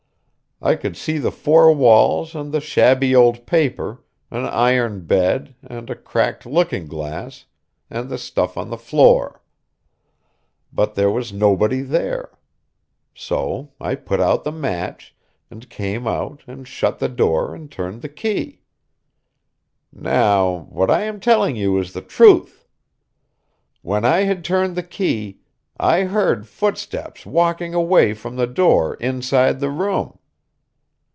I 0.63 0.75
could 0.75 0.95
see 0.95 1.17
the 1.17 1.31
four 1.31 1.73
walls 1.73 2.35
and 2.35 2.51
the 2.51 2.59
shabby 2.61 3.15
old 3.15 3.47
paper, 3.47 4.03
an 4.29 4.45
iron 4.45 5.07
bed 5.07 5.55
and 5.63 5.89
a 5.89 5.95
cracked 5.95 6.45
looking 6.45 6.85
glass, 6.85 7.45
and 7.89 8.09
the 8.11 8.19
stuff 8.19 8.57
on 8.59 8.69
the 8.69 8.77
floor. 8.77 9.41
But 10.71 10.93
there 10.93 11.09
was 11.09 11.33
nobody 11.33 11.81
there. 11.81 12.37
So 13.15 13.71
I 13.81 13.95
put 13.95 14.19
out 14.21 14.43
the 14.43 14.51
match, 14.51 15.15
and 15.49 15.67
came 15.67 16.05
out 16.07 16.43
and 16.45 16.67
shut 16.67 16.99
the 16.99 17.09
door 17.09 17.55
and 17.55 17.71
turned 17.71 18.03
the 18.03 18.07
key. 18.09 18.61
Now, 19.91 20.67
what 20.69 20.91
I 20.91 21.05
am 21.05 21.19
telling 21.19 21.55
you 21.55 21.79
is 21.79 21.93
the 21.93 22.01
truth. 22.03 22.67
When 23.81 24.05
I 24.05 24.25
had 24.25 24.45
turned 24.45 24.75
the 24.77 24.83
key, 24.83 25.39
I 25.79 26.03
heard 26.03 26.47
footsteps 26.47 27.25
walking 27.25 27.73
away 27.73 28.13
from 28.13 28.35
the 28.35 28.45
door 28.45 28.93
inside 28.97 29.59
the 29.59 29.71
room. 29.71 30.19